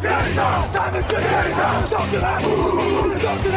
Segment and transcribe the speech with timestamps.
[0.00, 1.20] 天上，咱们是天
[1.56, 2.40] 上，站起来，
[3.20, 3.56] 站起来，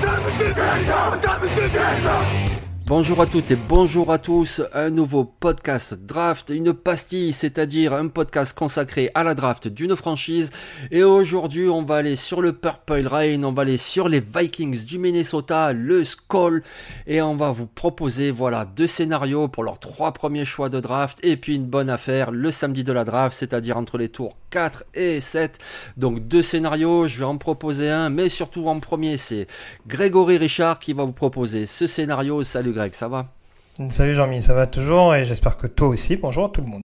[0.00, 2.53] 咱们是天上，咱们是天上。
[2.86, 8.54] Bonjour à toutes et bonjour à tous, un nouveau podcast draft, une pastille, c'est-à-dire un podcast
[8.54, 10.50] consacré à la draft d'une franchise.
[10.90, 14.84] Et aujourd'hui, on va aller sur le Purple Rain, on va aller sur les Vikings
[14.84, 16.62] du Minnesota, le Skull,
[17.06, 21.18] et on va vous proposer, voilà, deux scénarios pour leurs trois premiers choix de draft,
[21.22, 24.84] et puis une bonne affaire le samedi de la draft, c'est-à-dire entre les tours 4
[24.92, 25.58] et 7.
[25.96, 29.46] Donc deux scénarios, je vais en proposer un, mais surtout en premier, c'est
[29.86, 32.42] Grégory Richard qui va vous proposer ce scénario.
[32.42, 33.26] Salut Greg, ça va
[33.88, 36.16] Salut Jean-Mi, ça va toujours et j'espère que toi aussi.
[36.16, 36.82] Bonjour à tout le monde.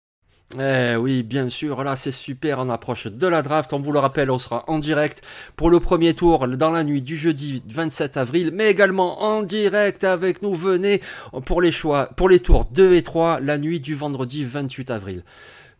[0.59, 3.99] Eh oui, bien sûr, là c'est super, on approche de la draft, on vous le
[3.99, 5.21] rappelle, on sera en direct
[5.55, 10.03] pour le premier tour dans la nuit du jeudi 27 avril, mais également en direct
[10.03, 11.01] avec nous, venez
[11.45, 15.23] pour les choix, pour les tours 2 et 3, la nuit du vendredi 28 avril.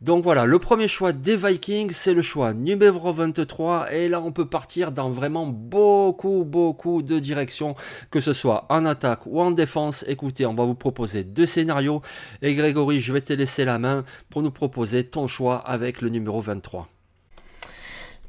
[0.01, 3.93] Donc voilà, le premier choix des Vikings, c'est le choix numéro 23.
[3.93, 7.75] Et là, on peut partir dans vraiment beaucoup, beaucoup de directions,
[8.11, 10.03] que ce soit en attaque ou en défense.
[10.07, 12.01] Écoutez, on va vous proposer deux scénarios.
[12.41, 16.09] Et Grégory, je vais te laisser la main pour nous proposer ton choix avec le
[16.09, 16.89] numéro 23.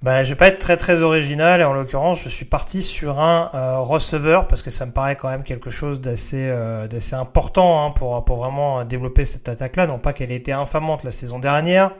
[0.02, 3.18] Bah, je vais pas être très très original et en l'occurrence je suis parti sur
[3.18, 7.14] un euh, receveur parce que ça me paraît quand même quelque chose d'assez euh, d'assez
[7.14, 9.86] important hein, pour, pour vraiment développer cette attaque là.
[9.86, 11.92] Non pas qu'elle ait été infamante la saison dernière.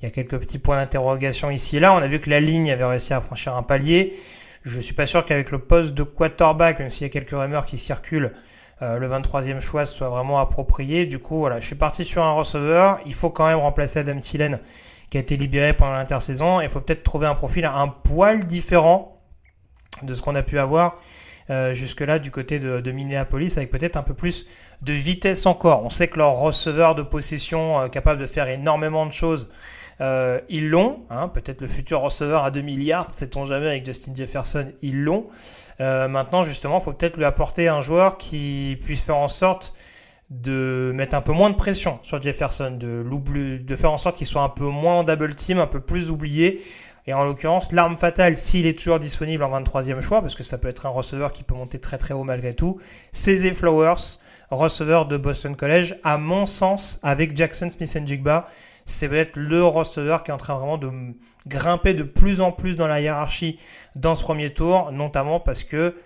[0.00, 1.92] Il y a quelques petits points d'interrogation ici et là.
[1.94, 4.14] On a vu que la ligne avait réussi à franchir un palier.
[4.62, 7.66] Je suis pas sûr qu'avec le poste de quarterback, même s'il y a quelques rumeurs
[7.66, 8.32] qui circulent,
[8.80, 11.06] euh, le 23e choix soit vraiment approprié.
[11.06, 13.00] Du coup, voilà, je suis parti sur un receveur.
[13.06, 14.60] Il faut quand même remplacer Adam Thielen
[15.10, 16.60] qui a été libéré pendant l'intersaison.
[16.60, 19.16] Il faut peut-être trouver un profil un poil différent
[20.02, 20.96] de ce qu'on a pu avoir
[21.50, 24.46] euh, jusque-là du côté de, Minneapolis, avec peut-être un peu plus
[24.82, 25.82] de vitesse encore.
[25.82, 29.48] On sait que leur receveur de possession euh, capable de faire énormément de choses,
[30.02, 31.00] euh, ils l'ont.
[31.08, 31.28] Hein.
[31.28, 35.24] peut-être le futur receveur à 2 milliards, sait-on jamais avec Justin Jefferson, ils l'ont.
[35.78, 39.72] maintenant, justement, il faut peut-être lui apporter un joueur qui puisse faire en sorte
[40.30, 43.02] de mettre un peu moins de pression sur Jefferson, de,
[43.58, 46.10] de faire en sorte qu'il soit un peu moins en double team, un peu plus
[46.10, 46.62] oublié.
[47.06, 50.58] Et en l'occurrence, l'arme fatale, s'il est toujours disponible en 23e choix, parce que ça
[50.58, 52.78] peut être un receveur qui peut monter très très haut malgré tout,
[53.12, 54.18] c'est Flowers,
[54.50, 55.96] receveur de Boston College.
[56.04, 58.46] À mon sens, avec Jackson Smith Jigba,
[58.84, 60.90] c'est peut-être le receveur qui est en train vraiment de
[61.46, 63.58] grimper de plus en plus dans la hiérarchie
[63.96, 65.96] dans ce premier tour, notamment parce que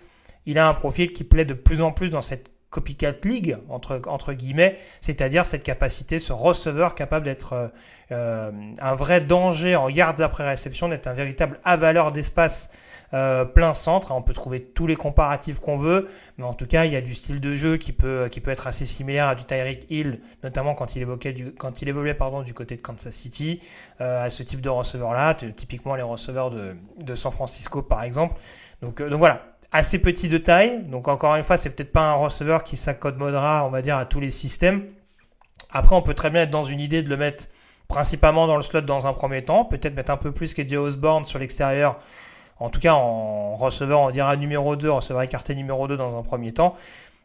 [0.46, 4.00] il a un profil qui plaît de plus en plus dans cette copycat league, entre,
[4.06, 7.68] entre guillemets, c'est-à-dire cette capacité, ce receveur capable d'être euh,
[8.12, 8.50] euh,
[8.80, 12.70] un vrai danger en yards après réception, d'être un véritable avaleur d'espace
[13.12, 14.10] euh, plein centre.
[14.12, 17.02] On peut trouver tous les comparatifs qu'on veut, mais en tout cas, il y a
[17.02, 20.22] du style de jeu qui peut, qui peut être assez similaire à du Tyreek Hill,
[20.42, 23.60] notamment quand il, évoquait du, quand il évoluait pardon, du côté de Kansas City,
[24.00, 28.40] à ce type de receveur-là, typiquement les receveurs de, de San Francisco par exemple.
[28.80, 30.84] Donc, donc voilà, assez petit de taille.
[30.84, 34.04] Donc encore une fois, c'est peut-être pas un receveur qui s'accommodera, on va dire, à
[34.04, 34.84] tous les systèmes.
[35.70, 37.46] Après, on peut très bien être dans une idée de le mettre
[37.88, 41.24] principalement dans le slot dans un premier temps, peut-être mettre un peu plus qu'Eddie Osborne
[41.24, 41.98] sur l'extérieur.
[42.58, 46.22] En tout cas, en receveur, on dira numéro 2, receveur écarté numéro 2 dans un
[46.22, 46.76] premier temps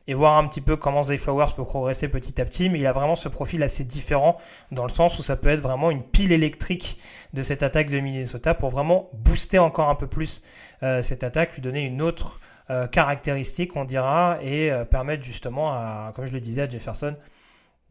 [0.07, 2.69] et voir un petit peu comment Zay Flowers peut progresser petit à petit.
[2.69, 4.37] Mais il a vraiment ce profil assez différent
[4.71, 6.97] dans le sens où ça peut être vraiment une pile électrique
[7.33, 10.41] de cette attaque de Minnesota pour vraiment booster encore un peu plus
[10.83, 12.39] euh, cette attaque, lui donner une autre
[12.69, 17.15] euh, caractéristique, on dira, et euh, permettre justement, comme je le disais à Jefferson,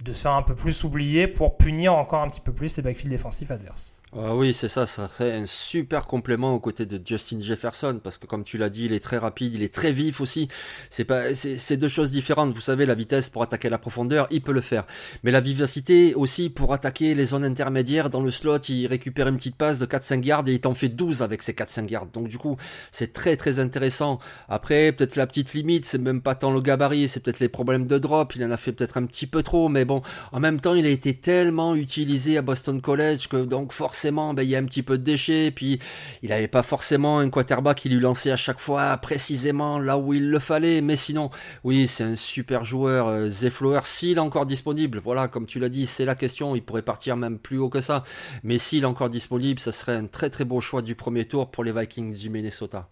[0.02, 2.82] de se faire un peu plus oublier pour punir encore un petit peu plus les
[2.82, 3.92] backfields défensifs adverses.
[4.18, 8.16] Ah oui, c'est ça, ça serait un super complément aux côtés de Justin Jefferson, parce
[8.16, 10.48] que comme tu l'as dit, il est très rapide, il est très vif aussi.
[10.88, 12.54] C'est pas, c'est deux choses différentes.
[12.54, 14.86] Vous savez, la vitesse pour attaquer la profondeur, il peut le faire,
[15.22, 19.36] mais la vivacité aussi pour attaquer les zones intermédiaires dans le slot, il récupère une
[19.36, 22.06] petite passe de 4-5 yards et il t'en fait 12 avec ces 4-5 yards.
[22.06, 22.56] Donc du coup,
[22.90, 24.18] c'est très très intéressant.
[24.48, 27.86] Après, peut-être la petite limite, c'est même pas tant le gabarit, c'est peut-être les problèmes
[27.86, 28.34] de drop.
[28.34, 30.00] Il en a fait peut-être un petit peu trop, mais bon,
[30.32, 34.42] en même temps, il a été tellement utilisé à Boston College que donc forcément ben,
[34.42, 35.78] il y a un petit peu de déchets, puis
[36.22, 40.14] il n'avait pas forcément un quarterback qui lui lançait à chaque fois précisément là où
[40.14, 40.80] il le fallait.
[40.80, 41.30] Mais sinon,
[41.64, 43.08] oui, c'est un super joueur.
[43.08, 46.56] Euh, Zeflower, s'il est encore disponible, voilà, comme tu l'as dit, c'est la question.
[46.56, 48.04] Il pourrait partir même plus haut que ça.
[48.42, 51.50] Mais s'il est encore disponible, ça serait un très très beau choix du premier tour
[51.50, 52.88] pour les Vikings du Minnesota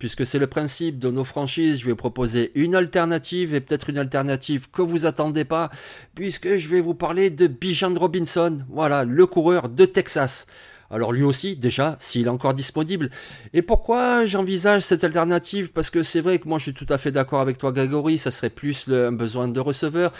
[0.00, 3.98] puisque c'est le principe de nos franchises, je vais proposer une alternative et peut-être une
[3.98, 5.70] alternative que vous attendez pas,
[6.14, 10.46] puisque je vais vous parler de Bijan Robinson, voilà, le coureur de Texas.
[10.90, 13.10] Alors lui aussi, déjà, s'il est encore disponible.
[13.54, 15.70] Et pourquoi j'envisage cette alternative?
[15.70, 18.18] Parce que c'est vrai que moi je suis tout à fait d'accord avec toi, Gagori,
[18.18, 20.12] ça serait plus le, un besoin de receveur.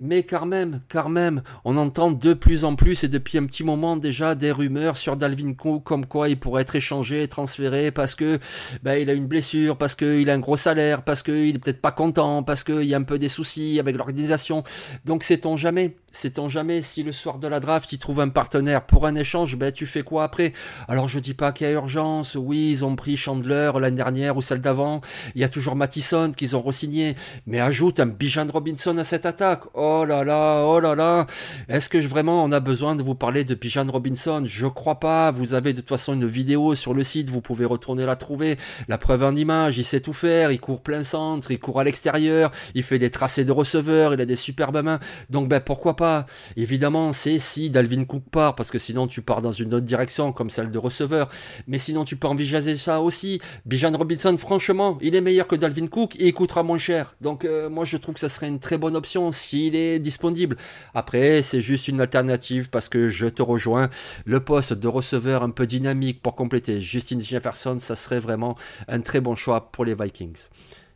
[0.00, 3.64] Mais quand même, quand même, on entend de plus en plus et depuis un petit
[3.64, 8.14] moment déjà des rumeurs sur Dalvin Cook comme quoi il pourrait être échangé, transféré parce
[8.14, 8.38] que
[8.82, 11.80] ben, il a une blessure, parce qu'il a un gros salaire, parce qu'il est peut-être
[11.80, 14.62] pas content, parce qu'il y a un peu des soucis avec l'organisation.
[15.06, 15.96] Donc sait-on jamais?
[16.12, 19.56] Sait-on jamais si le soir de la draft il trouve un partenaire pour un échange,
[19.56, 20.52] ben tu fais quoi après.
[20.88, 24.36] Alors je dis pas qu'il y a urgence, oui ils ont pris Chandler l'année dernière
[24.36, 25.00] ou celle d'avant,
[25.34, 27.16] il y a toujours Mattison qu'ils ont re-signé,
[27.46, 29.62] mais ajoute un Bijan Robinson à cette attaque.
[29.74, 31.26] Oh là là, oh là là,
[31.68, 34.42] est-ce que vraiment on a besoin de vous parler de Bijan Robinson?
[34.44, 37.64] Je crois pas, vous avez de toute façon une vidéo sur le site, vous pouvez
[37.64, 41.50] retourner la trouver, la preuve en image, il sait tout faire, il court plein centre,
[41.50, 45.00] il court à l'extérieur, il fait des tracés de receveur, il a des superbes mains,
[45.30, 46.26] donc ben pourquoi pas?
[46.56, 50.07] Évidemment, c'est si Dalvin Cook part, parce que sinon tu pars dans une autre direction,
[50.34, 51.28] comme celle de receveur.
[51.66, 53.40] Mais sinon, tu peux envisager ça aussi.
[53.66, 57.14] Bijan Robinson, franchement, il est meilleur que Dalvin Cook et il coûtera moins cher.
[57.20, 60.56] Donc, euh, moi, je trouve que ça serait une très bonne option s'il est disponible.
[60.94, 63.90] Après, c'est juste une alternative parce que je te rejoins.
[64.24, 68.56] Le poste de receveur un peu dynamique pour compléter Justin Jefferson, ça serait vraiment
[68.88, 70.48] un très bon choix pour les Vikings.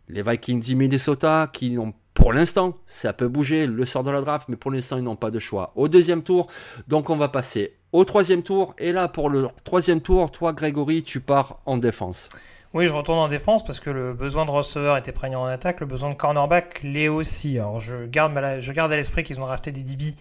[0.09, 4.21] Les Vikings du Minnesota qui n'ont pour l'instant, ça peut bouger le sort de la
[4.21, 5.73] draft, mais pour l'instant, ils n'ont pas de choix.
[5.77, 6.49] Au deuxième tour,
[6.89, 8.75] donc on va passer au troisième tour.
[8.79, 12.29] Et là, pour le troisième tour, toi, Grégory, tu pars en défense.
[12.75, 15.81] Oui, je retourne en défense parce que le besoin de receveur était prégnant en attaque,
[15.81, 17.59] le besoin de cornerback l'est aussi.
[17.59, 20.15] Alors je garde, à l'esprit qu'ils ont racheté des DB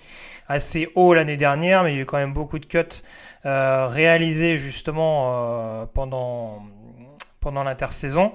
[0.49, 3.03] assez haut l'année dernière, mais il y a eu quand même beaucoup de cuts
[3.45, 6.61] euh, réalisés justement euh, pendant,
[7.41, 8.31] pendant l'intersaison.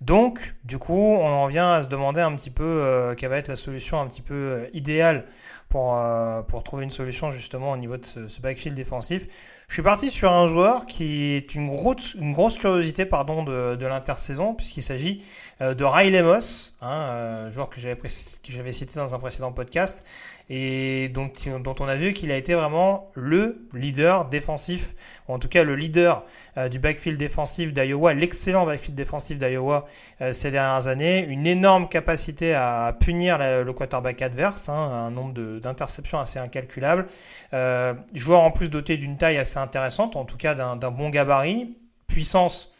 [0.00, 3.38] Donc, du coup, on en vient à se demander un petit peu euh, quelle va
[3.38, 5.26] être la solution un petit peu euh, idéale
[5.68, 9.26] pour, euh, pour trouver une solution justement au niveau de ce, backfield défensif.
[9.68, 13.76] Je suis parti sur un joueur qui est une grosse, une grosse curiosité pardon, de,
[13.76, 15.24] de l'intersaison, puisqu'il s'agit
[15.60, 20.04] de Riley Moss, hein, joueur que j'avais cité dans un précédent podcast,
[20.50, 24.94] et donc, dont on a vu qu'il a été vraiment le leader défensif,
[25.26, 26.22] ou en tout cas le leader
[26.58, 29.86] euh, du backfield défensif d'Iowa, l'excellent backfield défensif d'Iowa
[30.20, 35.32] euh, ces dernières années, une énorme capacité à punir le quarterback adverse, hein, un nombre
[35.60, 37.06] d'interceptions assez incalculable,
[37.54, 41.78] euh, joueur en plus doté d'une taille assez intéressante, en tout cas d'un bon gabarit,
[42.06, 42.73] puissance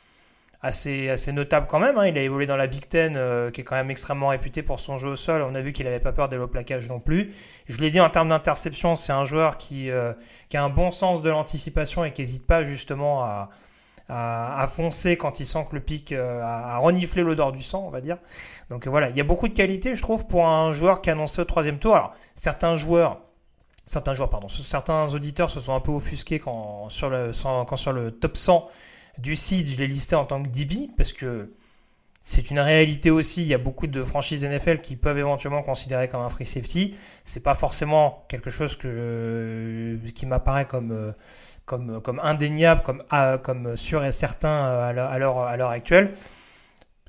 [0.64, 1.99] assez, assez notable quand même.
[1.99, 2.06] Hein.
[2.06, 4.81] Il a évolué dans la Big Ten, euh, qui est quand même extrêmement réputé pour
[4.81, 5.43] son jeu au sol.
[5.43, 7.34] On a vu qu'il n'avait pas peur des low plaquages non plus.
[7.66, 10.15] Je l'ai dit en termes d'interception, c'est un joueur qui, euh,
[10.55, 13.50] a un bon sens de l'anticipation et qui n'hésite pas justement à,
[14.69, 18.00] foncer quand il sent que le pic euh, a, reniflé l'odeur du sang, on va
[18.00, 18.17] dire.
[18.70, 21.12] Donc voilà, il y a beaucoup de qualité, je trouve, pour un joueur qui a
[21.12, 21.94] annoncé au troisième tour.
[21.94, 23.20] Alors, certains joueurs
[23.86, 28.67] certains auditeurs se sont un peu offusqués quand sur le, quand sur le top 100
[29.18, 31.52] du site, je l'ai listé en tant que DB parce que
[32.22, 33.42] c'est une réalité aussi.
[33.42, 36.94] Il y a beaucoup de franchises NFL qui peuvent éventuellement considérer comme un free safety.
[37.24, 41.14] C'est pas forcément quelque chose que, qui m'apparaît comme,
[41.66, 46.14] comme indéniable, comme, ah, comme sûr et certain à l'heure, à l'heure actuelle.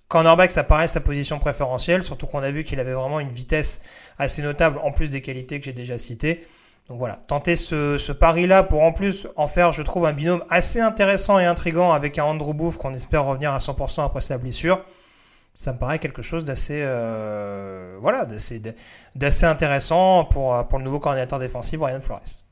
[0.08, 3.82] Cornerback, ça paraît sa position préférentielle, surtout qu'on a vu qu'il avait vraiment une vitesse
[4.20, 6.46] assez notable en plus des qualités que j'ai déjà citées.
[6.90, 10.80] Donc voilà, tenter ce, pari-là pour en plus en faire, je trouve, un binôme assez
[10.80, 14.80] intéressant et intrigant avec un Andrew Booth qu'on espère revenir à 100% après sa blessure.
[15.56, 18.28] Ça me paraît quelque chose d'assez euh, voilà,
[19.16, 22.45] d'assez intéressant pour, pour le nouveau coordinateur défensif, Brian Flores.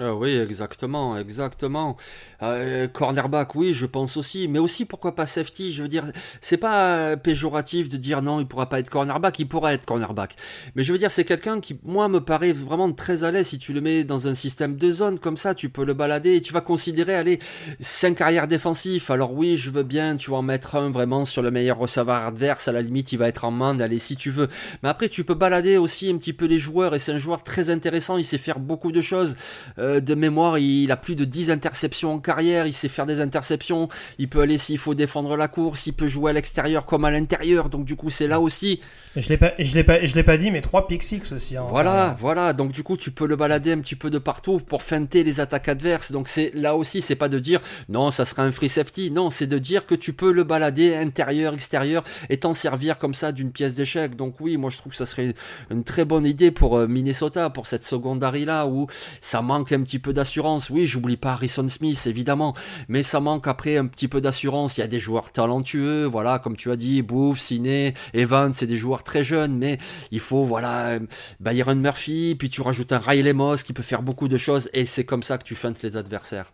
[0.00, 1.96] Euh, oui, exactement, exactement.
[2.42, 5.72] Euh, cornerback, oui, je pense aussi, mais aussi pourquoi pas safety?
[5.72, 6.04] Je veux dire,
[6.40, 10.34] c'est pas péjoratif de dire non, il pourra pas être cornerback, il pourra être cornerback.
[10.74, 13.46] Mais je veux dire, c'est quelqu'un qui, moi, me paraît vraiment très à l'aise.
[13.46, 16.34] Si tu le mets dans un système de zone comme ça, tu peux le balader
[16.34, 17.38] et tu vas considérer, allez,
[17.78, 19.10] cinq arrières défensifs.
[19.10, 22.16] Alors oui, je veux bien, tu vas en mettre un vraiment sur le meilleur receveur
[22.16, 22.66] adverse.
[22.66, 24.48] À la limite, il va être en main, allez, si tu veux.
[24.82, 27.44] Mais après, tu peux balader aussi un petit peu les joueurs et c'est un joueur
[27.44, 28.18] très intéressant.
[28.18, 29.36] Il sait faire beaucoup de choses.
[29.78, 33.20] Euh, de mémoire, il a plus de 10 interceptions en carrière, il sait faire des
[33.20, 33.88] interceptions,
[34.18, 37.10] il peut aller s'il faut défendre la course, il peut jouer à l'extérieur comme à
[37.10, 38.80] l'intérieur, donc du coup c'est là aussi.
[39.16, 41.56] Je l'ai pas, je l'ai pas, je l'ai pas dit, mais 3 pick six aussi.
[41.56, 44.60] Hein, voilà, voilà, donc du coup tu peux le balader un petit peu de partout
[44.60, 48.24] pour feinter les attaques adverses, donc c'est là aussi c'est pas de dire non ça
[48.24, 52.04] sera un free safety, non c'est de dire que tu peux le balader intérieur, extérieur
[52.30, 55.06] et t'en servir comme ça d'une pièce d'échec, donc oui moi je trouve que ça
[55.06, 55.34] serait
[55.70, 58.86] une très bonne idée pour euh, Minnesota, pour cette secondary là où
[59.20, 60.70] ça manque petit peu d'assurance.
[60.70, 62.54] Oui, j'oublie pas Harrison Smith, évidemment,
[62.88, 64.78] mais ça manque après un petit peu d'assurance.
[64.78, 68.66] Il y a des joueurs talentueux, voilà, comme tu as dit, Booth, Ciné, Evans, c'est
[68.66, 69.78] des joueurs très jeunes, mais
[70.10, 70.98] il faut, voilà,
[71.40, 74.84] Byron Murphy, puis tu rajoutes un Riley Moss qui peut faire beaucoup de choses, et
[74.84, 76.52] c'est comme ça que tu feintes les adversaires.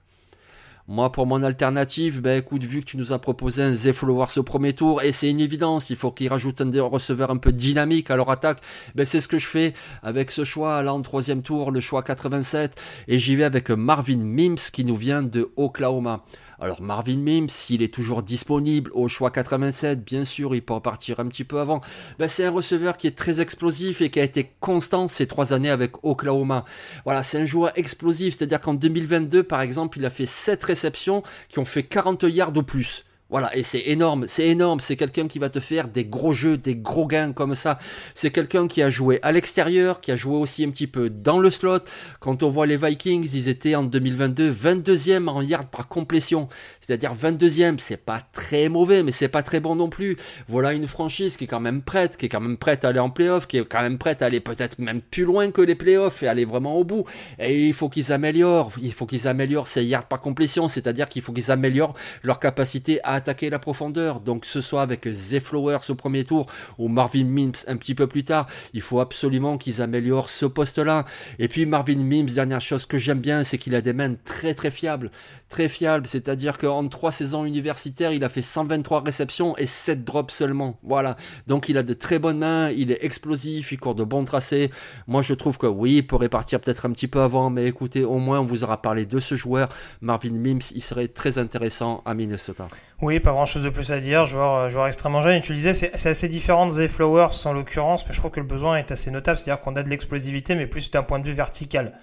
[0.93, 4.37] Moi, pour mon alternative, ben écoute, vu que tu nous as proposé un Z Flowers
[4.39, 7.53] au premier tour, et c'est une évidence, il faut qu'ils rajoutent un receveur un peu
[7.53, 8.59] dynamique à leur attaque,
[8.97, 12.03] ben c'est ce que je fais avec ce choix là en troisième tour, le choix
[12.03, 12.75] 87,
[13.07, 16.25] et j'y vais avec Marvin Mims qui nous vient de Oklahoma.
[16.63, 20.81] Alors Marvin Mims, s'il est toujours disponible au choix 87, bien sûr, il peut en
[20.83, 21.81] partir un petit peu avant.
[22.19, 25.55] Ben, c'est un receveur qui est très explosif et qui a été constant ces trois
[25.55, 26.67] années avec Oklahoma.
[27.05, 31.23] Voilà, c'est un joueur explosif, c'est-à-dire qu'en 2022, par exemple, il a fait 7 réceptions
[31.49, 33.07] qui ont fait 40 yards ou plus.
[33.31, 36.59] Voilà, et c'est énorme, c'est énorme, c'est quelqu'un qui va te faire des gros jeux,
[36.59, 37.79] des gros gains comme ça.
[38.13, 41.39] C'est quelqu'un qui a joué à l'extérieur, qui a joué aussi un petit peu dans
[41.39, 41.85] le slot.
[42.19, 46.49] Quand on voit les Vikings, ils étaient en 2022 22e en yards par complétion.
[46.81, 50.17] C'est-à-dire 22e, c'est pas très mauvais, mais c'est pas très bon non plus.
[50.49, 52.99] Voilà une franchise qui est quand même prête, qui est quand même prête à aller
[52.99, 55.77] en playoff, qui est quand même prête à aller peut-être même plus loin que les
[55.77, 57.05] playoffs et aller vraiment au bout.
[57.39, 61.23] Et il faut qu'ils améliorent, il faut qu'ils améliorent ces yards par complétion, c'est-à-dire qu'il
[61.23, 61.95] faut qu'ils améliorent
[62.25, 64.21] leur capacité à attaquer la profondeur.
[64.21, 66.47] Donc ce soit avec Zay Flowers au premier tour
[66.79, 71.05] ou Marvin Mims un petit peu plus tard, il faut absolument qu'ils améliorent ce poste-là.
[71.39, 74.55] Et puis Marvin Mims, dernière chose que j'aime bien, c'est qu'il a des mains très
[74.55, 75.11] très fiables,
[75.49, 80.05] très fiables, c'est-à-dire qu'en en trois saisons universitaires, il a fait 123 réceptions et 7
[80.05, 80.79] drops seulement.
[80.83, 81.17] Voilà.
[81.47, 84.71] Donc il a de très bonnes mains, il est explosif, il court de bons tracés.
[85.07, 88.05] Moi je trouve que oui, il pourrait partir peut-être un petit peu avant, mais écoutez,
[88.05, 89.69] au moins on vous aura parlé de ce joueur.
[90.01, 92.69] Marvin Mims, il serait très intéressant à Minnesota.
[93.03, 94.27] Oui, pas grand chose de plus à dire.
[94.27, 95.37] Joueur, euh, joueur extrêmement jeune.
[95.37, 98.47] Et tu c'est assez différent de Zay Flowers en l'occurrence, mais je crois que le
[98.47, 99.39] besoin est assez notable.
[99.39, 101.95] C'est-à-dire qu'on a de l'explosivité, mais plus d'un point de vue vertical.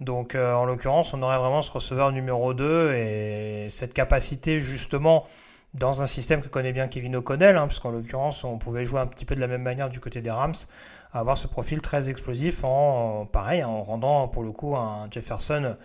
[0.00, 5.26] Donc euh, en l'occurrence, on aurait vraiment ce receveur numéro 2 et cette capacité justement
[5.74, 9.06] dans un système que connaît bien Kevin O'Connell, hein, puisqu'en l'occurrence on pouvait jouer un
[9.06, 10.54] petit peu de la même manière du côté des Rams,
[11.12, 15.76] avoir ce profil très explosif en pareil, en rendant pour le coup un Jefferson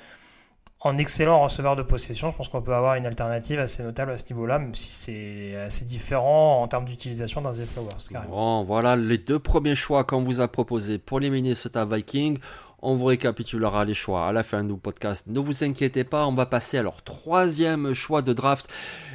[0.81, 2.29] en excellent receveur de possession.
[2.29, 5.55] Je pense qu'on peut avoir une alternative assez notable à ce niveau-là, même si c'est
[5.55, 8.27] assez différent en termes d'utilisation d'un Z Flowers.
[8.29, 12.39] Bon, voilà les deux premiers choix qu'on vous a proposés pour les Minnesota Vikings.
[12.87, 15.25] On vous récapitulera les choix à la fin du podcast.
[15.25, 18.69] Ne vous inquiétez pas, on va passer à leur troisième choix de draft.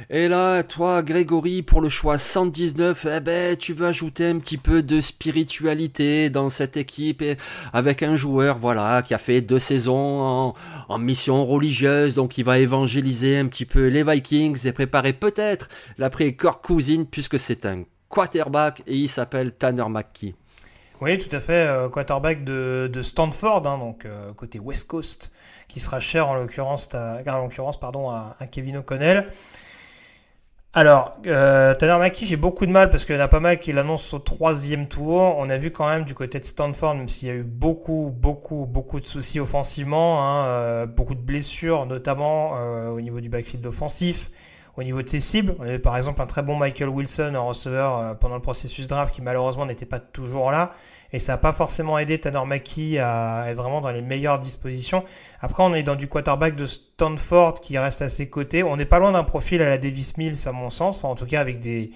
[0.09, 4.57] Et là, toi, Grégory, pour le choix 119, eh ben, tu veux ajouter un petit
[4.57, 7.23] peu de spiritualité dans cette équipe
[7.71, 10.53] avec un joueur, voilà, qui a fait deux saisons
[10.89, 15.69] en, mission religieuse, donc il va évangéliser un petit peu les Vikings et préparer peut-être
[15.97, 20.35] l'après Kirk Cousin puisque c'est un quarterback et il s'appelle Tanner McKee.
[21.01, 21.67] Oui, tout à fait.
[21.67, 25.31] Euh, quarterback de, Stanford, hein, donc euh, côté West Coast,
[25.67, 27.23] qui sera cher en l'occurrence, à,
[28.51, 29.25] Kevin O'Connell.
[30.73, 33.59] Alors, euh, Tanner McKee, j'ai beaucoup de mal parce qu'il y en a pas mal
[33.59, 35.35] qui l'annoncent au troisième tour.
[35.37, 38.13] On a vu quand même du côté de Stanford, même s'il y a eu beaucoup,
[38.15, 42.51] beaucoup, beaucoup de soucis offensivement, hein, beaucoup de blessures, notamment
[42.91, 44.29] au niveau du backfield offensif
[44.77, 45.55] au niveau de ses cibles.
[45.59, 49.13] On avait par exemple un très bon Michael Wilson en receveur pendant le processus draft
[49.13, 50.73] qui malheureusement n'était pas toujours là
[51.13, 55.03] et ça n'a pas forcément aidé Tanner Mackie à être vraiment dans les meilleures dispositions.
[55.41, 58.63] Après, on est dans du quarterback de Stanford qui reste à ses côtés.
[58.63, 61.15] On n'est pas loin d'un profil à la Davis Mills, à mon sens, enfin en
[61.15, 61.91] tout cas avec des,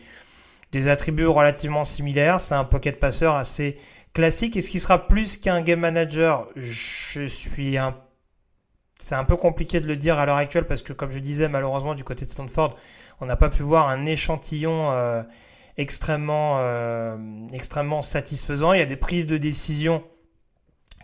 [0.87, 2.41] attributs relativement similaires.
[2.41, 3.77] C'est un pocket passeur assez
[4.13, 4.57] classique.
[4.57, 7.95] Est-ce qu'il sera plus qu'un game manager Je suis un
[9.05, 11.47] c'est un peu compliqué de le dire à l'heure actuelle parce que, comme je disais,
[11.47, 12.75] malheureusement, du côté de Stanford,
[13.21, 15.21] on n'a pas pu voir un échantillon euh,
[15.77, 17.15] extrêmement, euh,
[17.53, 18.73] extrêmement satisfaisant.
[18.73, 20.03] Il y a des prises de décision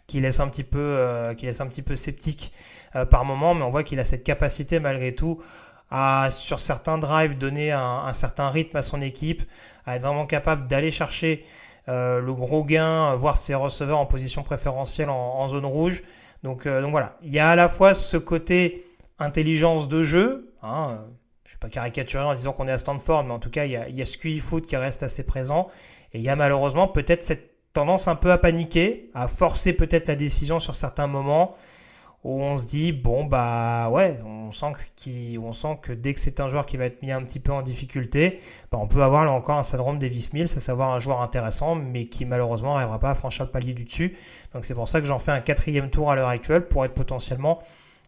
[0.08, 1.00] qui laisse un petit peu,
[1.38, 2.51] qui laisse un petit peu sceptique
[3.12, 5.39] par moment, mais on voit qu'il a cette capacité malgré tout
[5.91, 9.43] à, sur certains drives, donner un, certain rythme à son équipe,
[9.86, 11.46] à être vraiment capable d'aller chercher
[11.88, 16.01] le gros gain, voir ses receveurs en position préférentielle en, zone rouge.
[16.43, 18.86] Donc, donc voilà, il y a à la fois ce côté
[19.19, 21.00] intelligence de jeu, hein,
[21.45, 23.65] je ne vais pas caricaturer en disant qu'on est à Stanford, mais en tout cas,
[23.65, 25.69] il y a, il y a ce QI foot qui reste assez présent.
[26.13, 30.07] Et il y a malheureusement peut-être cette tendance un peu à paniquer, à forcer peut-être
[30.07, 31.55] la décision sur certains moments
[32.24, 34.74] où on se dit bon bah ouais, on sent
[35.04, 37.62] que, on dès que c'est un joueur qui va être mis un petit peu en
[37.62, 38.40] difficulté,
[38.72, 41.75] bah on peut avoir là encore un syndrome Davis Mills, à savoir un joueur intéressant
[41.75, 44.16] mais qui malheureusement n'arrivera pas à franchir le palier du dessus.
[44.54, 46.94] Donc c'est pour ça que j'en fais un quatrième tour à l'heure actuelle pour être
[46.94, 47.60] potentiellement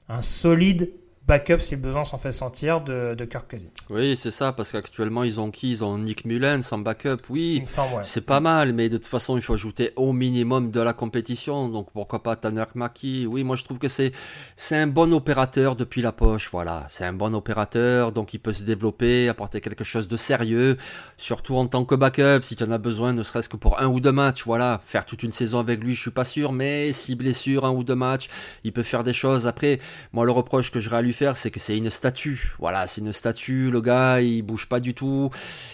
[0.10, 0.92] un solide
[1.28, 3.68] backup si le besoin s'en fait sentir de, de Kirk Cousins.
[3.90, 5.72] Oui, c'est ça, parce qu'actuellement ils ont qui?
[5.72, 7.64] Ils ont Nick Mullens en backup, oui,
[8.04, 11.70] c'est pas mal, mais de toute façon il faut ajouter au minimum de la compétition,
[11.70, 14.12] donc pourquoi pas Tanner Maki Oui, moi je trouve que c'est
[14.58, 18.54] c'est un bon opérateur depuis la poche, voilà, c'est un bon opérateur, donc il peut
[18.54, 20.78] se développer, apporter quelque chose de sérieux,
[21.16, 23.88] surtout en tant que backup, si tu en as besoin, ne serait-ce que pour un
[23.88, 26.92] ou deux matchs, voilà, faire toute une saison avec lui, je suis pas sûr, mais
[26.92, 28.28] si blessure, un ou deux matchs,
[28.66, 29.48] il peut faire des choses.
[29.48, 29.80] Après,
[30.12, 32.54] moi le reproche que je réalise faire, c'est que c'est une statue.
[32.60, 33.72] Voilà, c'est une statue.
[33.72, 35.30] Le gars, il bouge pas du tout.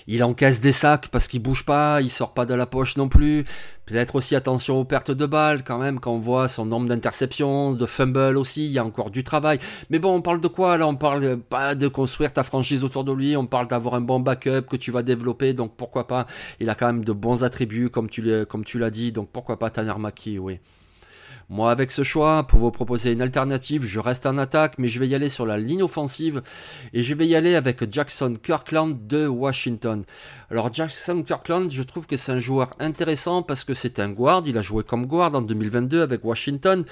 [0.07, 2.01] Il encaisse des sacs parce qu'il bouge pas.
[2.01, 3.45] Il sort pas de la poche non plus.
[3.85, 7.73] Peut-être aussi attention aux pertes de balles quand même quand on voit son nombre d'interceptions,
[7.73, 8.65] de fumbles aussi.
[8.65, 9.57] Il y a encore du travail.
[9.89, 10.85] Mais bon, on parle de quoi là?
[10.87, 13.35] On parle pas de construire ta franchise autour de lui.
[13.35, 15.53] On parle d'avoir un bon backup que tu vas développer.
[15.53, 16.27] Donc pourquoi pas?
[16.59, 19.11] Il a quand même de bons attributs comme tu l'as dit.
[19.11, 20.59] Donc pourquoi pas Tanner Maki Oui.
[21.51, 24.99] Moi, avec ce choix, pour vous proposer une alternative, je reste en attaque, mais je
[24.99, 26.43] vais y aller sur la ligne offensive
[26.93, 30.03] et je vais y aller avec Jackson Kirkland de Washington.
[30.51, 34.43] Alors Jackson Kirkland, je trouve que c'est un joueur intéressant parce que c'est un guard,
[34.47, 36.85] il a joué comme guard en 2022 avec Washington.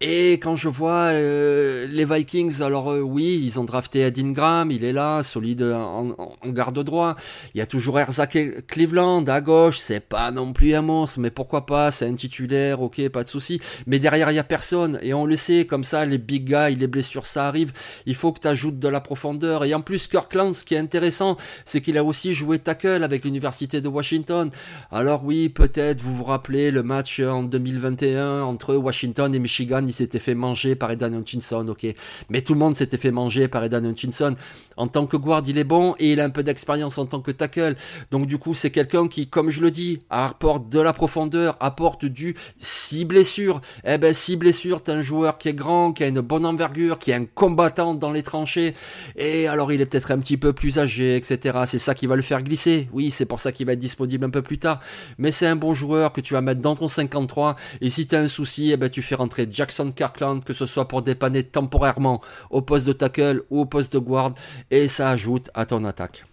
[0.00, 4.70] Et quand je vois euh, les Vikings, alors euh, oui, ils ont drafté Ed Ingram,
[4.70, 6.14] il est là, solide en,
[6.46, 7.14] garde droit.
[7.54, 11.30] Il y a toujours Erzak Cleveland à gauche, c'est pas non plus un monstre, mais
[11.30, 13.60] pourquoi pas, c'est un titulaire, ok, pas de souci.
[13.86, 16.76] Mais derrière, il y a personne, et on le sait, comme ça, les big guys,
[16.76, 17.72] les blessures, ça arrive.
[18.06, 19.64] Il faut que tu ajoutes de la profondeur.
[19.64, 23.24] Et en plus, Kirkland, ce qui est intéressant, c'est qu'il a aussi joué tackle avec
[23.24, 24.50] l'université de Washington.
[24.90, 29.92] Alors oui, peut-être vous vous rappelez le match en 2021 entre Washington et Michigan, il
[29.92, 31.86] s'était fait manger par Edan Hutchinson, ok.
[32.28, 34.36] Mais tout le monde s'était fait manger par Edan Hutchinson.
[34.76, 37.20] En tant que guard, il est bon et il a un peu d'expérience en tant
[37.20, 37.74] que tackle.
[38.10, 42.04] Donc du coup, c'est quelqu'un qui, comme je le dis, apporte de la profondeur, apporte
[42.04, 43.60] du si blessure.
[43.90, 46.98] Eh ben si blessure, t'es un joueur qui est grand, qui a une bonne envergure,
[46.98, 48.74] qui est un combattant dans les tranchées.
[49.16, 51.60] Et alors il est peut-être un petit peu plus âgé, etc.
[51.64, 52.90] C'est ça qui va le faire glisser.
[52.92, 54.80] Oui, c'est pour ça qu'il va être disponible un peu plus tard.
[55.16, 57.56] Mais c'est un bon joueur que tu vas mettre dans ton 53.
[57.80, 60.66] Et si tu as un souci, eh ben, tu fais rentrer Jackson Kirkland, que ce
[60.66, 62.20] soit pour dépanner temporairement
[62.50, 64.34] au poste de tackle ou au poste de guard.
[64.70, 66.27] Et ça ajoute à ton attaque.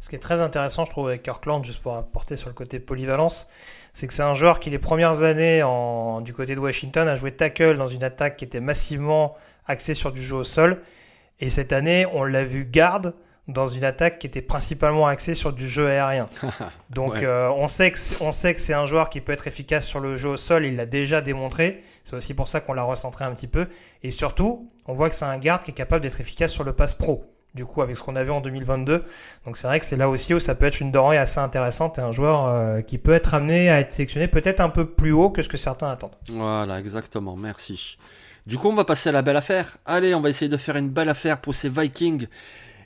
[0.00, 2.78] Ce qui est très intéressant, je trouve, avec Kirkland, juste pour apporter sur le côté
[2.78, 3.48] polyvalence,
[3.92, 7.16] c'est que c'est un joueur qui, les premières années en, du côté de Washington, a
[7.16, 9.34] joué tackle dans une attaque qui était massivement
[9.66, 10.82] axée sur du jeu au sol.
[11.40, 13.14] Et cette année, on l'a vu garde
[13.48, 16.26] dans une attaque qui était principalement axée sur du jeu aérien.
[16.90, 19.86] Donc euh, on sait que on sait que c'est un joueur qui peut être efficace
[19.86, 21.84] sur le jeu au sol, il l'a déjà démontré.
[22.04, 23.68] C'est aussi pour ça qu'on l'a recentré un petit peu
[24.02, 26.72] et surtout, on voit que c'est un garde qui est capable d'être efficace sur le
[26.72, 27.24] pass pro.
[27.56, 29.02] Du coup, avec ce qu'on a vu en 2022,
[29.46, 31.98] donc c'est vrai que c'est là aussi où ça peut être une denrée assez intéressante
[31.98, 35.12] et un joueur euh, qui peut être amené à être sélectionné peut-être un peu plus
[35.12, 36.14] haut que ce que certains attendent.
[36.28, 37.34] Voilà, exactement.
[37.34, 37.96] Merci.
[38.46, 39.78] Du coup, on va passer à la belle affaire.
[39.86, 42.28] Allez, on va essayer de faire une belle affaire pour ces Vikings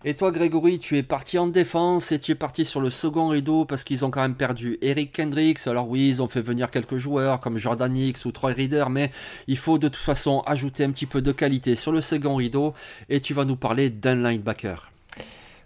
[0.03, 3.29] et toi, Grégory, tu es parti en défense et tu es parti sur le second
[3.29, 5.67] rideau parce qu'ils ont quand même perdu Eric Kendricks.
[5.67, 9.11] Alors oui, ils ont fait venir quelques joueurs comme Jordan X ou Troy Reader, mais
[9.47, 12.73] il faut de toute façon ajouter un petit peu de qualité sur le second rideau
[13.11, 14.91] et tu vas nous parler d'un linebacker.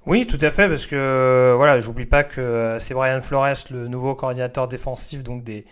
[0.07, 3.89] Oui, tout à fait, parce que voilà, j'oublie pas que euh, c'est Brian Flores, le
[3.89, 5.65] nouveau coordinateur défensif donc des,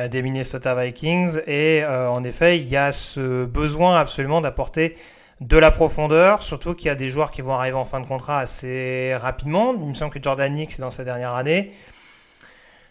[0.00, 4.96] euh, des Minnesota Vikings, et euh, en effet, il y a ce besoin absolument d'apporter
[5.40, 8.06] de la profondeur, surtout qu'il y a des joueurs qui vont arriver en fin de
[8.06, 9.74] contrat assez rapidement.
[9.74, 11.72] Il me semble que Jordan Nix est dans sa dernière année.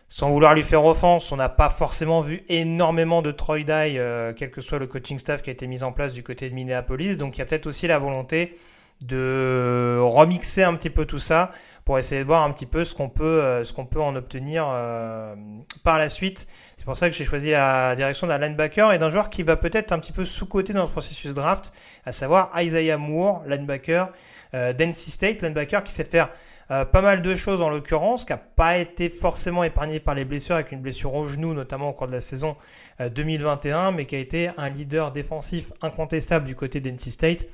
[0.07, 4.33] Sans vouloir lui faire offense, on n'a pas forcément vu énormément de Troy Dye, euh,
[4.37, 6.53] quel que soit le coaching staff qui a été mis en place du côté de
[6.53, 7.17] Minneapolis.
[7.17, 8.55] Donc il y a peut-être aussi la volonté
[9.01, 11.49] de remixer un petit peu tout ça
[11.83, 13.63] pour essayer de voir un petit peu ce qu'on peut, euh,
[13.97, 15.35] en obtenir euh,
[15.83, 16.47] par la suite.
[16.85, 19.55] C'est pour ça que j'ai choisi la direction d'un linebacker et d'un joueur qui va
[19.55, 21.73] peut-être un petit peu sous-côté dans ce processus draft,
[22.05, 24.11] à savoir Isaiah Moore, linebacker
[24.53, 26.29] euh, State, linebacker qui sait faire
[26.67, 30.53] pas mal de choses en l'occurrence, qui n'a pas été forcément épargné par les blessures,
[30.53, 32.55] avec une blessure au genou notamment au cours de la saison
[32.99, 37.47] 2021, mais qui a été un leader défensif incontestable du côté d'NC State,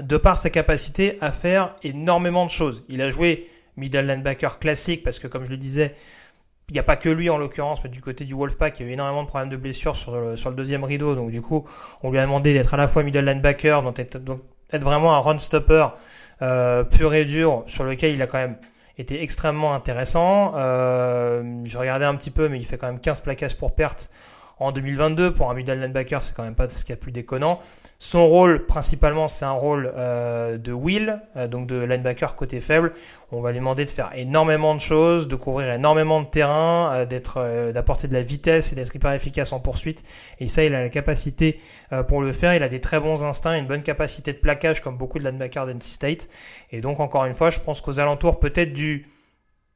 [0.00, 2.82] de par sa capacité à faire énormément de choses.
[2.88, 5.94] Il a joué middle linebacker classique, parce que comme je le disais,
[6.68, 8.88] il n'y a pas que lui en l'occurrence, mais du côté du Wolfpack, il y
[8.88, 11.14] a eu énormément de problèmes de blessures sur le, deuxième rideau.
[11.14, 11.66] Donc du coup,
[12.02, 14.18] on lui a demandé d'être à la fois middle linebacker, donc être,
[14.82, 15.88] vraiment un run stopper
[16.40, 18.56] euh, pur et dur, sur lequel il a quand même
[18.96, 20.54] été extrêmement intéressant.
[20.56, 24.10] Euh, je regardais un petit peu, mais il fait quand même 15 plaquages pour perte
[24.58, 25.34] en 2022.
[25.34, 27.60] Pour un middle linebacker, c'est quand même pas ce qu'il y a plus déconnant.
[28.04, 32.90] Son rôle, principalement, c'est un rôle euh, de will, euh, donc de linebacker côté faible.
[33.30, 37.06] On va lui demander de faire énormément de choses, de couvrir énormément de terrain, euh,
[37.06, 40.02] d'être, d'apporter de la vitesse et d'être hyper efficace en poursuite.
[40.40, 41.60] Et ça, il a la capacité
[42.08, 42.56] pour le faire.
[42.56, 45.66] Il a des très bons instincts, une bonne capacité de plaquage, comme beaucoup de linebackers
[45.66, 46.28] d'NC State.
[46.72, 49.12] Et donc, encore une fois, je pense qu'aux alentours, peut-être du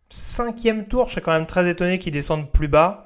[0.08, 3.05] cinquième tour, je serais quand même très étonné qu'il descende plus bas.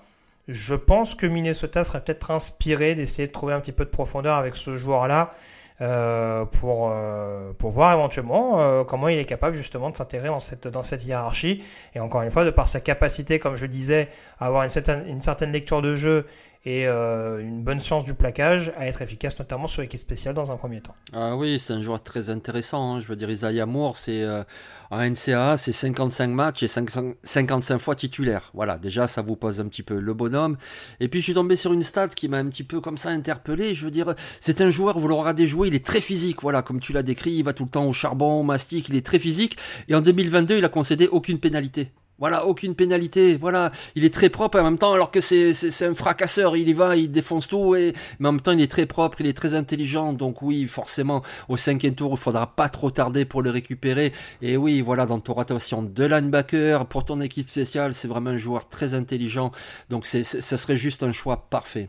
[0.51, 4.37] Je pense que Minnesota serait peut-être inspiré d'essayer de trouver un petit peu de profondeur
[4.37, 5.33] avec ce joueur-là
[5.81, 10.41] euh, pour, euh, pour voir éventuellement euh, comment il est capable justement de s'intégrer dans
[10.41, 11.63] cette, dans cette hiérarchie.
[11.95, 14.09] Et encore une fois, de par sa capacité, comme je disais,
[14.41, 16.27] à avoir une certaine, une certaine lecture de jeu
[16.67, 20.53] et euh, une bonne science du plaquage à être efficace notamment sur l'équipe spéciale dans
[20.53, 20.95] un premier temps.
[21.15, 22.97] Ah oui, c'est un joueur très intéressant.
[22.97, 23.01] Hein.
[23.01, 24.45] Je veux dire, Isaiah Moore, c'est euh,
[24.91, 28.51] en NCAA, c'est 55 matchs et 55 fois titulaire.
[28.53, 30.59] Voilà, déjà ça vous pose un petit peu le bonhomme.
[31.01, 33.09] Et puis je suis tombé sur une stat qui m'a un petit peu comme ça
[33.09, 33.73] interpellé.
[33.73, 36.43] Je veux dire, c'est un joueur, vous l'aurez déjoué, il est très physique.
[36.43, 38.97] Voilà, comme tu l'as décrit, il va tout le temps au charbon, au mastic, il
[38.97, 39.57] est très physique.
[39.89, 41.91] Et en 2022, il a concédé aucune pénalité.
[42.21, 43.39] Voilà, aucune pénalité.
[43.39, 46.55] Voilà, il est très propre en même temps, alors que c'est, c'est, un fracasseur.
[46.57, 49.21] Il y va, il défonce tout, et, mais en même temps, il est très propre,
[49.21, 50.13] il est très intelligent.
[50.13, 54.13] Donc oui, forcément, au cinquième tour, il faudra pas trop tarder pour le récupérer.
[54.43, 58.39] Et oui, voilà, dans ton rotation de linebacker, pour ton équipe spéciale, c'est vraiment un
[58.39, 59.51] joueur très intelligent.
[59.89, 61.89] Donc c'est, ça serait juste un choix parfait.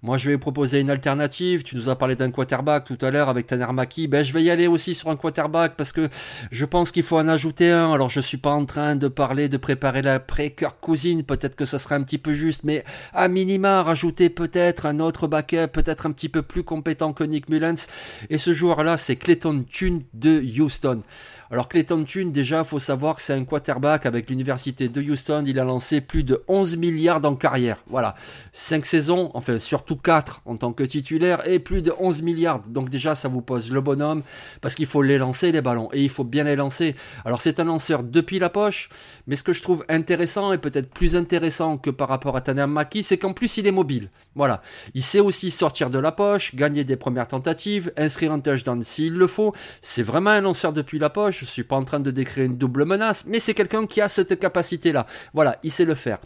[0.00, 1.64] Moi, je vais proposer une alternative.
[1.64, 4.06] Tu nous as parlé d'un quarterback tout à l'heure avec Tanner Maki.
[4.06, 6.08] Ben, je vais y aller aussi sur un quarterback parce que
[6.52, 7.92] je pense qu'il faut en ajouter un.
[7.92, 11.24] Alors, je suis pas en train de parler de préparer la pré-Kirk Cousine.
[11.24, 15.26] Peut-être que ça serait un petit peu juste, mais à minima, rajouter peut-être un autre
[15.26, 17.88] backup, peut-être un petit peu plus compétent que Nick Mullens.
[18.30, 21.02] Et ce joueur-là, c'est Clayton Tune de Houston.
[21.50, 25.44] Alors Clayton Tune, déjà, faut savoir que c'est un quarterback avec l'université de Houston.
[25.46, 27.82] Il a lancé plus de 11 milliards en carrière.
[27.88, 28.14] Voilà.
[28.52, 32.60] 5 saisons, enfin surtout 4 en tant que titulaire et plus de 11 milliards.
[32.68, 34.22] Donc déjà, ça vous pose le bonhomme
[34.60, 35.88] parce qu'il faut les lancer, les ballons.
[35.94, 36.94] Et il faut bien les lancer.
[37.24, 38.90] Alors c'est un lanceur depuis la poche.
[39.26, 42.66] Mais ce que je trouve intéressant et peut-être plus intéressant que par rapport à Tanner
[42.66, 44.10] Maki, c'est qu'en plus il est mobile.
[44.34, 44.60] Voilà.
[44.92, 49.14] Il sait aussi sortir de la poche, gagner des premières tentatives, inscrire un touchdown s'il
[49.14, 49.54] le faut.
[49.80, 52.56] C'est vraiment un lanceur depuis la poche je suis pas en train de décrire une
[52.56, 55.06] double menace, mais c'est quelqu'un qui a cette capacité-là.
[55.32, 56.18] Voilà, il sait le faire.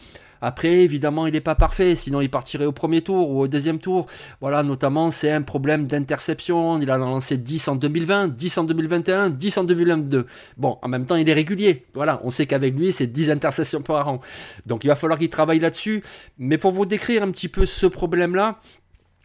[0.44, 3.79] Après, évidemment, il n'est pas parfait, sinon il partirait au premier tour ou au deuxième
[3.79, 4.07] tour.
[4.40, 6.81] Voilà, notamment, c'est un problème d'interception.
[6.81, 10.27] Il a lancé 10 en 2020, 10 en 2021, 10 en 2022.
[10.57, 11.87] Bon, en même temps, il est régulier.
[11.94, 14.20] Voilà, on sait qu'avec lui, c'est 10 interceptions par an.
[14.66, 16.03] Donc, il va falloir qu'il travaille là-dessus.
[16.38, 18.59] Mais pour vous décrire un petit peu ce problème-là,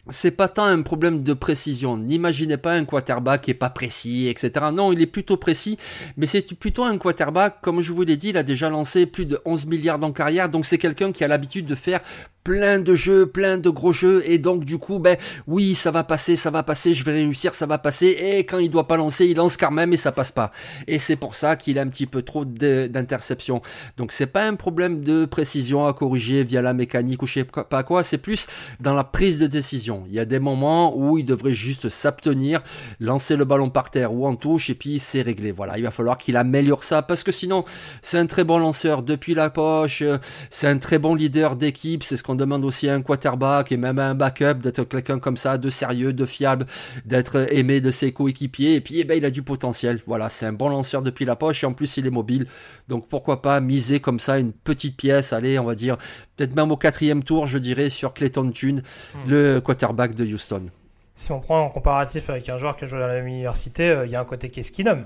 [0.10, 1.98] c'est pas tant un problème de précision.
[1.98, 4.68] N'imaginez pas un quarterback qui est pas précis, etc.
[4.74, 5.78] Non, il est plutôt précis,
[6.16, 9.26] mais c'est plutôt un quarterback, comme je vous l'ai dit, il a déjà lancé plus
[9.26, 12.02] de 11 milliards en carrière, donc c'est quelqu'un qui a l'habitude de faire
[12.48, 16.06] plein de jeux, plein de gros jeux, et donc du coup, ben oui, ça va
[16.06, 18.96] passer, ça va passer, je vais réussir, ça va passer, et quand il doit pas
[18.96, 20.52] lancer, il lance quand même et ça passe pas.
[20.88, 23.62] Et c'est pour ça qu'il a un petit peu trop d'interceptions.
[23.98, 27.44] Donc c'est pas un problème de précision à corriger via la mécanique ou je sais
[27.44, 28.48] pas quoi, c'est plus
[28.80, 30.06] dans la prise de décision.
[30.08, 32.64] Il y a des moments où il devrait juste s'abstenir,
[33.02, 35.52] lancer le ballon par terre ou en touche, et puis c'est réglé.
[35.52, 37.66] Voilà, il va falloir qu'il améliore ça, parce que sinon,
[38.02, 40.02] c'est un très bon lanceur depuis la poche,
[40.50, 43.78] c'est un très bon leader d'équipe, c'est ce qu'on demande aussi à un quarterback et
[43.78, 46.66] même à un backup d'être quelqu'un comme ça, de sérieux, de fiable,
[47.06, 48.76] d'être aimé de ses coéquipiers.
[48.76, 50.02] Et puis, eh ben, il a du potentiel.
[50.08, 52.48] Voilà, c'est un bon lanceur depuis la poche et en plus, il est mobile.
[52.88, 55.98] Donc, pourquoi pas miser comme ça une petite pièce, allez, on va dire,
[56.36, 59.30] peut-être même au quatrième tour, je dirais, sur Clayton Tune, hmm.
[59.30, 60.70] le quarterback de Houston.
[61.16, 63.90] Si on prend en comparatif avec un joueur qui a joué à la même université,
[63.90, 65.06] euh, il y a un côté qui est Skinum.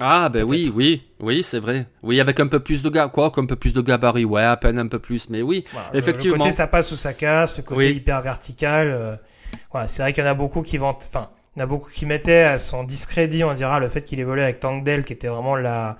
[0.00, 1.86] Ah ben oui, oui, oui, c'est vrai.
[2.02, 4.56] Oui, avec un peu plus de gars, quoi, un peu plus de gabarit, ouais, à
[4.56, 6.36] peine un peu plus, mais oui, effectivement.
[6.36, 8.88] Le, côté ça passe ou ça casse, le côté hyper vertical.
[8.90, 9.16] Euh,
[9.86, 11.90] c'est vrai qu'il y en a beaucoup qui vont, enfin, il y en a beaucoup
[11.90, 15.28] qui mettaient à son discrédit, on dira, le fait qu'il évoluait avec Tangdell, qui était
[15.28, 15.96] vraiment la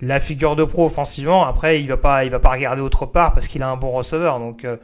[0.00, 1.46] la figure de pro offensivement.
[1.46, 3.90] Après, il va pas, il va pas regarder autre part parce qu'il a un bon
[3.90, 4.64] receveur, donc.
[4.64, 4.76] Euh,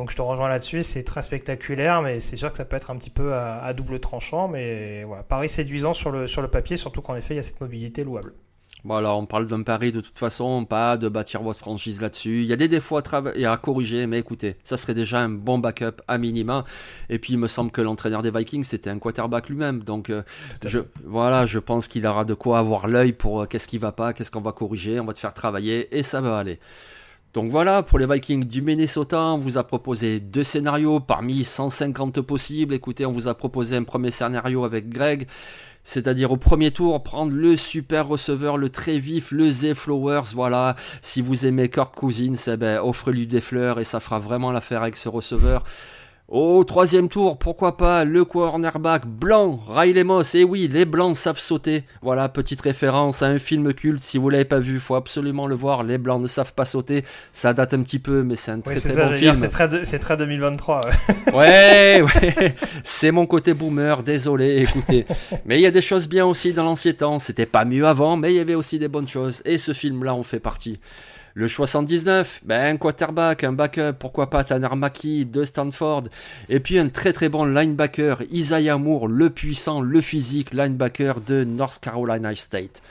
[0.00, 2.90] donc je te rejoins là-dessus, c'est très spectaculaire, mais c'est sûr que ça peut être
[2.90, 6.78] un petit peu à, double tranchant, mais voilà, Paris séduisant sur le, sur le papier,
[6.78, 8.32] surtout qu'en effet il y a cette mobilité louable.
[8.82, 12.40] Voilà, on parle d'un pari de toute façon, pas de bâtir votre franchise là-dessus.
[12.40, 13.02] Il y a des défauts à,
[13.34, 16.64] et à corriger, mais écoutez, ça serait déjà un bon backup à minima.
[17.10, 19.80] Et puis il me semble que l'entraîneur des Vikings, c'était un quarterback lui-même.
[19.80, 20.22] Donc euh,
[20.64, 23.92] je, voilà, je pense qu'il aura de quoi avoir l'œil pour euh, qu'est-ce qui va
[23.92, 26.58] pas, qu'est-ce qu'on va corriger, on va te faire travailler et ça va aller.
[27.32, 32.20] Donc voilà, pour les Vikings du Minnesota, on vous a proposé deux scénarios parmi 150
[32.22, 32.74] possibles.
[32.74, 35.28] Écoutez, on vous a proposé un premier scénario avec Greg.
[35.84, 40.34] C'est-à-dire au premier tour, prendre le super receveur, le très vif, le Z Flowers.
[40.34, 44.50] Voilà, si vous aimez Kirk Cousins, eh ben, offrez-lui des fleurs et ça fera vraiment
[44.50, 45.62] l'affaire avec ce receveur.
[46.30, 50.36] Au troisième tour, pourquoi pas le cornerback blanc, Riley Moss.
[50.36, 51.82] Et oui, les blancs savent sauter.
[52.02, 53.98] Voilà, petite référence à un film culte.
[53.98, 55.82] Si vous l'avez pas vu, faut absolument le voir.
[55.82, 57.04] Les blancs ne savent pas sauter.
[57.32, 59.34] Ça date un petit peu, mais c'est un très très bon film.
[59.34, 60.82] C'est très, c'est très 2023.
[61.34, 62.54] Ouais, ouais.
[62.84, 64.04] C'est mon côté boomer.
[64.04, 65.06] Désolé, écoutez.
[65.44, 67.18] mais il y a des choses bien aussi dans l'ancien temps.
[67.18, 69.42] C'était pas mieux avant, mais il y avait aussi des bonnes choses.
[69.44, 70.78] Et ce film-là en fait partie.
[71.34, 76.04] Le 79, ben, un quarterback, un backup, pourquoi pas Tanner Maki de Stanford.
[76.48, 81.44] Et puis un très très bon linebacker, Isaiah Moore, le puissant, le physique linebacker de
[81.44, 82.82] North Carolina State.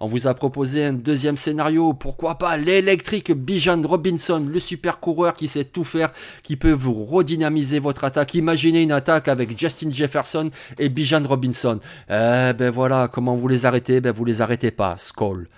[0.00, 5.34] On vous a proposé un deuxième scénario, pourquoi pas l'électrique Bijan Robinson, le super coureur
[5.34, 6.12] qui sait tout faire,
[6.44, 8.34] qui peut vous redynamiser votre attaque.
[8.34, 11.80] Imaginez une attaque avec Justin Jefferson et Bijan Robinson.
[12.08, 14.00] Eh ben voilà, comment vous les arrêtez?
[14.00, 15.48] Ben vous les arrêtez pas, Skull.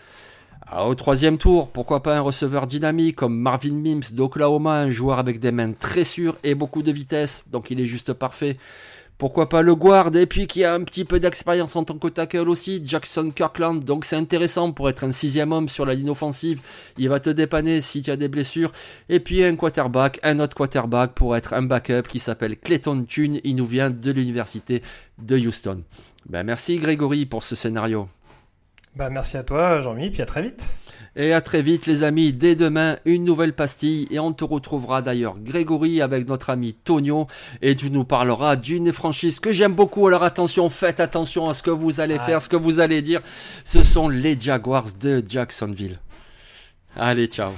[0.73, 5.19] Ah, au troisième tour, pourquoi pas un receveur dynamique comme Marvin Mims d'Oklahoma, un joueur
[5.19, 8.57] avec des mains très sûres et beaucoup de vitesse, donc il est juste parfait.
[9.19, 12.07] Pourquoi pas le guard et puis qui a un petit peu d'expérience en tant que
[12.07, 13.83] tackle aussi, Jackson Kirkland.
[13.83, 16.61] Donc c'est intéressant pour être un sixième homme sur la ligne offensive.
[16.97, 18.71] Il va te dépanner si tu as des blessures.
[19.09, 23.41] Et puis un quarterback, un autre quarterback pour être un backup qui s'appelle Clayton Tune.
[23.43, 24.83] Il nous vient de l'université
[25.19, 25.83] de Houston.
[26.27, 28.09] Ben merci Grégory pour ce scénario.
[28.97, 30.81] Bah, merci à toi, Jean-Mi, puis à très vite.
[31.17, 32.33] Et à très vite, les amis.
[32.33, 34.07] Dès demain, une nouvelle pastille.
[34.11, 37.27] Et on te retrouvera d'ailleurs, Grégory, avec notre ami Tonio.
[37.63, 40.07] Et tu nous parleras d'une franchise que j'aime beaucoup.
[40.07, 43.21] Alors attention, faites attention à ce que vous allez faire, ce que vous allez dire.
[43.65, 45.99] Ce sont les Jaguars de Jacksonville.
[46.97, 47.51] Allez, ciao.